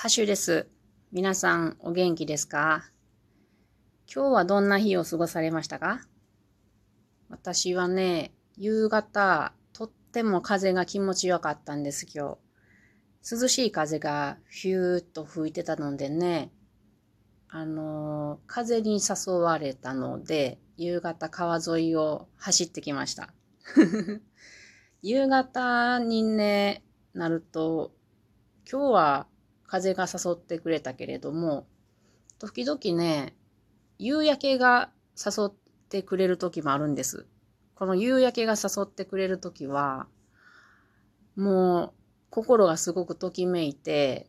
[0.00, 0.68] ハッシュです。
[1.10, 2.88] 皆さんお元気ですか？
[4.06, 6.02] 今日はどんな日を過ごされましたか？
[7.28, 12.38] 私はね、夕方、とっても風が気持ちよかったんです今
[13.24, 13.42] 日。
[13.42, 16.52] 涼しい風がヒューッと吹いてたのでね、
[17.48, 23.34] あの風に誘われたので、夕方川沿いを走ってきました。
[25.02, 26.84] 夕方にね、
[27.14, 27.90] なると、
[28.70, 29.26] 今日は
[29.68, 31.68] 風が誘ってくれたけれども、
[32.40, 33.36] 時々ね、
[33.98, 35.52] 夕焼けが誘っ
[35.88, 37.26] てくれる時もあるんです。
[37.74, 40.08] この夕焼けが誘ってくれる時は、
[41.36, 41.92] もう
[42.30, 44.28] 心がすごくときめいて、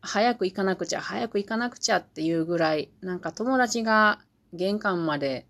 [0.00, 4.18] 早く行かなくちゃ、早く行かなくちゃっていうぐらい、なんか友達が
[4.52, 5.46] 玄関まで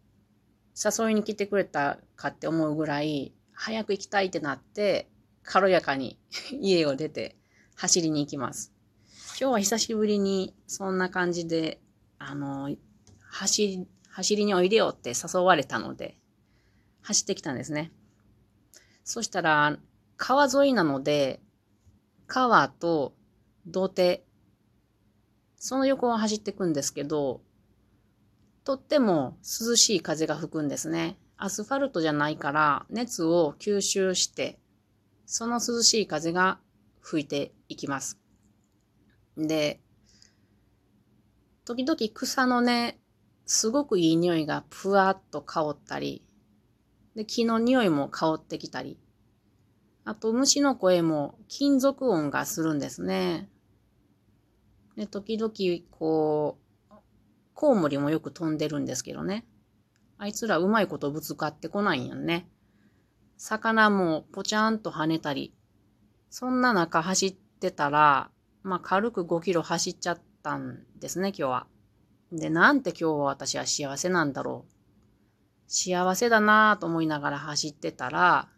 [0.76, 5.08] 誘いに来てくれたかって思うぐらい、早く行きたいってなって、
[5.42, 6.18] 軽やかに
[6.60, 7.36] 家を出て
[7.74, 8.72] 走りに行きます。
[9.40, 11.80] 今日は久しぶりにそんな感じで、
[12.18, 12.74] あの、
[13.20, 16.18] 走り、走りにおいでよって誘われたので、
[17.02, 17.92] 走ってきたんですね。
[19.04, 19.78] そしたら、
[20.16, 21.40] 川沿いなので、
[22.26, 23.14] 川と
[23.66, 24.24] 土手、
[25.56, 27.40] その横を走っていくんですけど、
[28.64, 31.18] とっても涼しい風が吹くんですね。
[31.36, 34.60] アスファルトじゃないから熱を吸収して、
[35.26, 36.60] その涼しい風が
[37.00, 38.21] 吹いていきます。
[39.36, 39.80] で、
[41.64, 43.00] 時々草のね、
[43.46, 46.24] すごくいい匂いがふわっと香ったり、
[47.14, 48.98] で、木の匂いも香ってきたり、
[50.04, 53.48] あと虫の声も金属音がするんですね。
[54.96, 55.52] で、時々
[55.90, 56.58] こ
[56.90, 56.94] う、
[57.54, 59.46] コウモリもよく飛んでるんですけどね。
[60.18, 62.48] あいつらうまいことぶつかってこないんやね。
[63.36, 65.54] 魚もぽちゃんと跳ねたり、
[66.28, 68.31] そんな中走ってたら、
[68.62, 71.66] まあ、軽く5キロ走っちゃったんですね、今日は。
[72.32, 74.72] で、なんて今日は私は幸せなんだろう。
[75.66, 78.48] 幸せだなぁと思いながら走ってたら、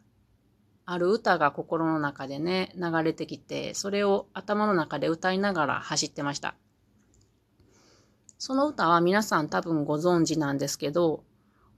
[0.86, 6.54] ある歌が心の中でね、流れてきて、それを頭の中で歌いながら走ってました。
[8.38, 11.24] その歌は皆さん多分ご存知なんですけど、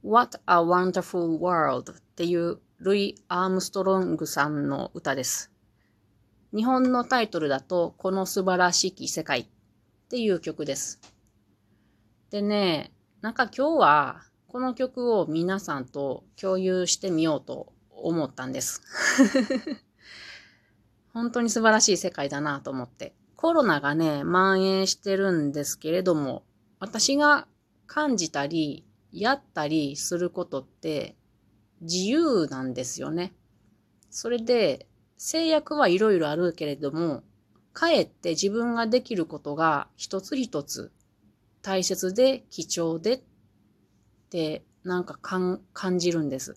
[0.02, 5.55] What a Wonderful World っていうルイ・アームストロングさんの歌です。
[6.56, 9.46] 日本のタイトルだと、この素晴らしき世界っ
[10.08, 11.02] ていう曲です。
[12.30, 18.80] でね、なんか今日はこの曲を皆さんと共有してみようと思ったんです。
[21.12, 23.14] 本当に素晴らしい世界だなと思って。
[23.36, 26.42] コロナがね、蔓延してるんですけれども、
[26.80, 27.46] 私が
[27.86, 31.16] 感じたり、やったりすることって
[31.82, 33.34] 自由なんですよね。
[34.08, 37.22] それで、制約はいろいろあるけれども、
[37.72, 40.92] かえって自分ができることが一つ一つ
[41.62, 43.20] 大切で貴重でっ
[44.30, 46.56] てなんか感じるんです。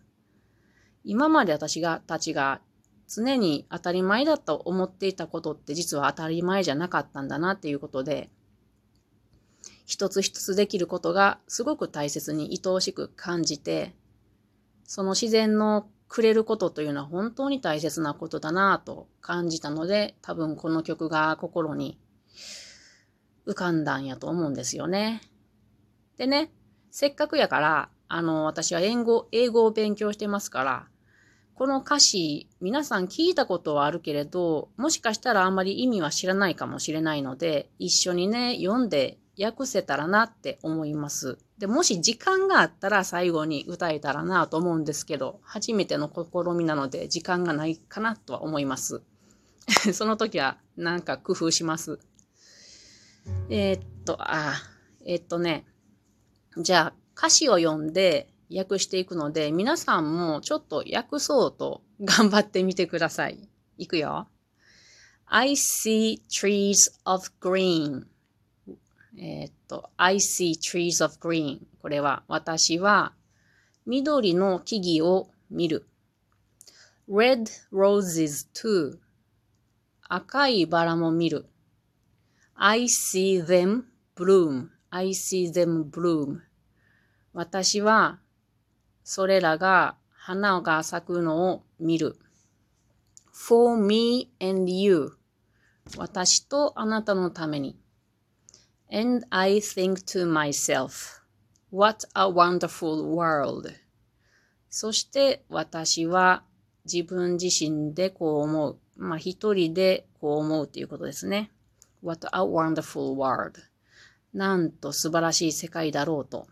[1.03, 2.61] 今まで私がたちが
[3.07, 8.29] 常に当たり前だと思っていたことって実は当たり前じゃなかったんだなっていうことで、
[9.85, 13.95] 一つ一つできることがすごく大切に愛おしく感じて、
[14.83, 21.99] その自然のくれることというのは本当に大切なことだなぁと感じたので、多分この曲が心に
[23.45, 25.21] 浮かんだんやと思うんですよね。
[26.17, 26.51] でね、
[26.89, 30.87] せっかくやから、あの、私は英語、英語を勉強してますから、
[31.53, 41.37] この歌詞、皆さん聞いたことはあるけれど、もしかしたらあんまり意味は知らないかもしれないので、一緒にね、読んで訳せたらなって思います。
[41.59, 49.01] で、もし時間があったら最後に歌えたらなと思うんですけど、初めての試みなので時間がないかなとは思います。
[49.93, 51.99] その時はなんか工夫します。
[53.49, 54.53] えー、っと、あ、
[55.05, 55.65] えー、っとね、
[56.57, 63.49] じゃあ歌詞を読んで訳していくので、皆さんもちょっと訳そうと頑張ってみてください。
[63.77, 64.29] いくよ。
[65.25, 68.05] I see trees of green.
[69.17, 71.61] えー、っと、I see trees of green.
[71.81, 73.13] これは、私は
[73.85, 75.87] 緑の木々を見る。
[77.09, 78.99] red roses too.
[80.07, 81.47] 赤いバラも見る。
[82.55, 83.83] I see them
[84.15, 84.67] bloom.
[84.91, 86.39] I see them bloom.
[87.33, 88.19] 私は
[89.03, 92.17] それらが花が咲くのを見る。
[93.31, 95.13] for me and you.
[95.97, 97.79] 私とあなたのために。
[98.91, 101.21] And I think to myself,
[101.69, 103.71] what a wonderful world.
[104.69, 106.43] そして私は
[106.91, 108.79] 自分自身でこう思う。
[108.97, 111.51] まあ一人でこう思うということですね。
[112.01, 113.61] What a wonderful world.
[114.33, 116.47] なんと素晴らしい世界だろうと。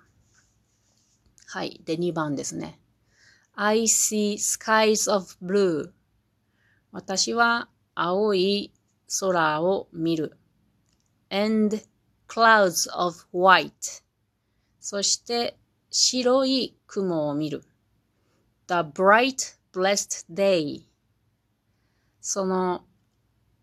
[1.47, 1.81] はい。
[1.85, 2.79] で、2番ですね。
[3.55, 5.91] I see skies of blue.
[6.91, 8.73] 私は青い
[9.19, 10.37] 空を見る。
[11.29, 11.81] and
[12.27, 14.03] clouds of white.
[14.79, 15.57] そして
[15.89, 17.63] 白い雲を見る。
[18.67, 20.83] the bright blessed day.
[22.21, 22.83] その、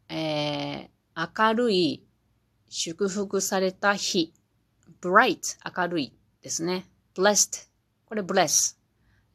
[0.09, 2.07] えー、明るい
[2.69, 4.33] 祝福された日。
[5.01, 6.13] bright 明るい
[6.43, 6.87] ですね。
[7.15, 7.69] blessed
[8.07, 8.77] これ bless。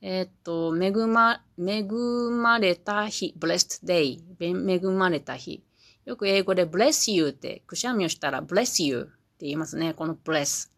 [0.02, 3.36] え、っと、恵ま、恵まれた日。
[3.38, 5.64] blessed day 恵まれた日。
[6.06, 9.94] よく英語で bless you ってくしゃみをしたら bless you って言いますね。
[9.94, 10.70] この bless。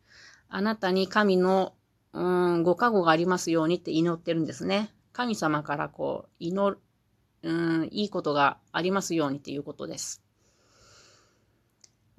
[0.47, 1.73] あなたに神の、
[2.13, 4.93] うん、ご加護がありますようにって祈ってるんですね。
[5.13, 6.79] 神様からこう、祈る、
[7.41, 10.21] うん、いいことがありますようにっていうことです。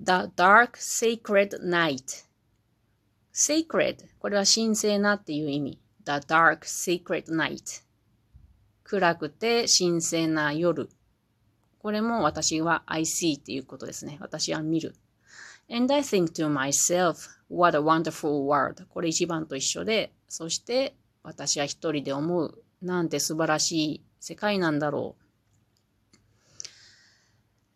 [0.00, 2.26] The dark sacred night
[3.32, 5.78] sacred これは神聖なっていう意味。
[6.04, 7.84] The dark sacred night
[8.82, 10.88] 暗くて神聖な夜。
[11.78, 14.18] これも私は I see っていうことですね。
[14.20, 14.96] 私は見る。
[15.72, 18.84] And I think to myself, what a wonderful world.
[18.90, 22.62] これ一番と一緒で、そして私は一人で思う。
[22.82, 25.16] なんて素晴らしい世界なんだろ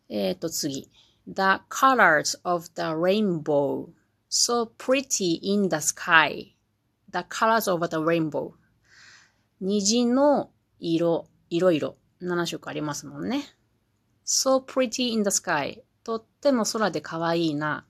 [0.09, 0.13] う。
[0.13, 0.91] えっ、ー、と次。
[1.27, 3.89] The colors of the rainbow.
[4.29, 6.53] So pretty in the sky.
[7.11, 8.53] The colors of the rainbow.
[9.59, 11.97] 虹の色、いろいろ。
[12.21, 13.43] 7色ありますもんね。
[14.23, 15.81] So pretty in the sky.
[16.07, 17.85] とっても空で可愛いな。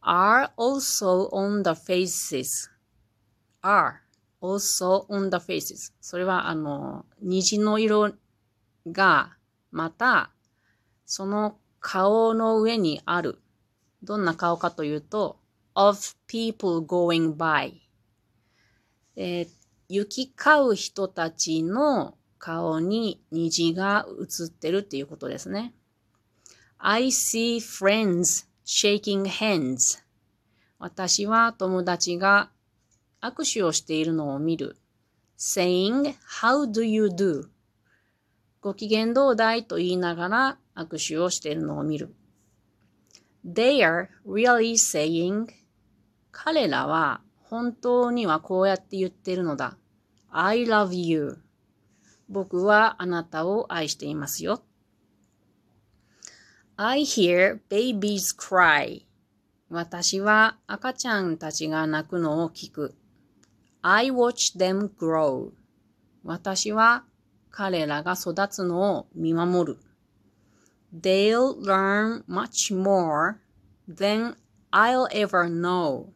[0.00, 2.70] are also on the faces.
[3.60, 3.96] are
[4.40, 5.92] also on the faces.
[6.00, 8.14] それはあの、虹の色
[8.90, 9.36] が
[9.70, 10.30] また
[11.04, 13.40] その顔の上にある。
[14.02, 15.38] どんな顔かというと、
[15.74, 17.74] of people going by。
[19.16, 19.48] えー、
[19.90, 25.74] 行き交う人たちの顔に虹が映ってるっていうことですね。
[26.78, 29.98] I see friends shaking hands.
[30.78, 32.50] 私は友達が
[33.22, 34.76] 握手をしているのを見る。
[35.38, 37.48] saying, how do you do?
[38.60, 42.14] ご機嫌どうだいと言いながら握手をしているのを見る。
[43.46, 45.46] They are really saying
[46.32, 49.76] 彼らは本当にはこうやって言ってるのだ。
[50.30, 51.38] I love you.
[52.28, 54.62] 僕はあなたを愛していますよ。
[56.78, 59.00] I hear babies cry.
[59.70, 62.94] 私は赤ちゃんたちが泣くのを聞く。
[63.80, 65.52] I watch them grow.
[66.22, 67.04] 私は
[67.50, 69.78] 彼らが育つのを見守る。
[70.94, 73.36] They'll learn much more
[73.88, 74.36] than
[74.70, 76.08] I'll ever know.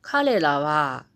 [0.00, 1.06] 彼らは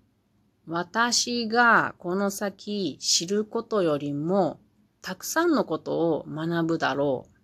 [0.66, 4.58] 私がこの先知ることよりも
[5.02, 7.37] たくさんのことを学ぶだろう。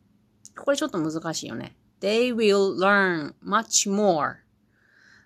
[0.56, 1.76] これちょっと難しいよね。
[2.00, 4.36] They will learn much more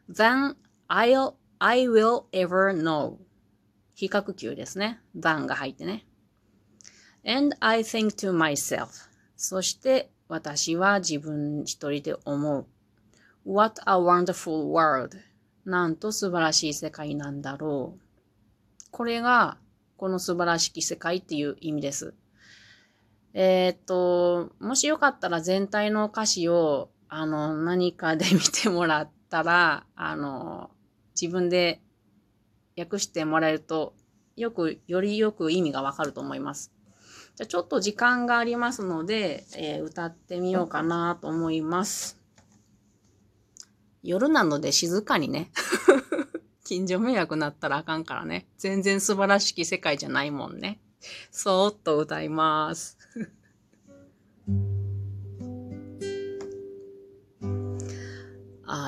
[0.08, 0.56] than
[0.88, 3.18] I'll, I will ever know.
[3.94, 5.00] 比較級ですね。
[5.16, 6.06] than が入ってね。
[7.26, 9.08] And I think to myself.
[9.36, 12.66] そして私は自分一人で思う。
[13.44, 15.18] What a wonderful world!
[15.64, 18.00] なんと素晴らしい世界なんだろう。
[18.90, 19.58] これが、
[19.96, 22.14] この素晴らしき世界っていう意味です。
[23.34, 30.70] えー、っと、もしよかったら全体の歌詞を、あの、何かで見てもらったら、あの、
[31.20, 31.80] 自分で
[32.76, 33.94] 訳してもらえると、
[34.36, 36.72] よく、よりよく意味がわかると思います。
[37.36, 42.18] じゃちょっと時間がありますので、えー、歌ってみようかなと思います。
[44.02, 45.50] 夜なので静かにね。
[46.64, 48.48] 近所迷惑なったらあかんからね。
[48.58, 50.80] 全然素晴らしき世界じゃないもんね。
[51.30, 52.97] そーっと歌います。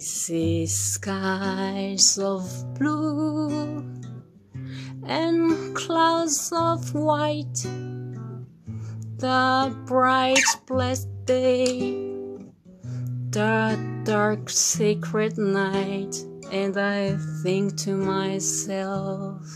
[0.00, 3.84] See skies of blue
[5.04, 7.66] and clouds of white
[9.18, 11.82] the bright blessed day,
[13.28, 16.16] the dark secret night,
[16.50, 19.46] and I think to myself,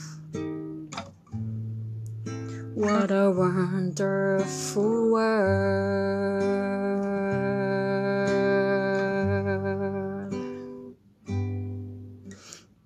[2.75, 6.65] what a wonderful world.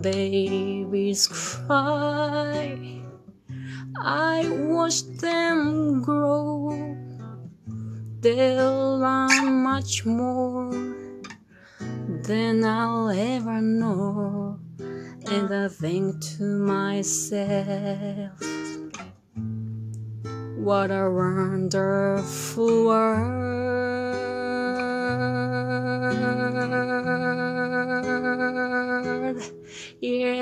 [0.00, 2.78] babies cry.
[3.96, 6.96] I watch them grow.
[8.20, 10.72] They'll learn much more
[12.22, 14.58] than I'll ever know.
[15.30, 18.32] And I think to myself,
[20.56, 24.07] what a wonderful world.